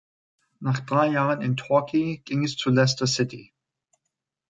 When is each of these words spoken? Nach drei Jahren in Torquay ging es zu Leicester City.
Nach 0.59 0.79
drei 0.79 1.09
Jahren 1.09 1.41
in 1.43 1.55
Torquay 1.57 2.23
ging 2.25 2.43
es 2.43 2.57
zu 2.57 2.71
Leicester 2.71 3.05
City. 3.05 3.53